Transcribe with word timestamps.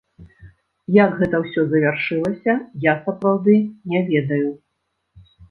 Як 0.95 1.11
гэта 1.19 1.41
ўсё 1.43 1.65
завяршылася, 1.73 2.57
я, 2.87 2.97
сапраўды, 3.05 3.55
не 3.93 4.03
ведаю. 4.11 4.49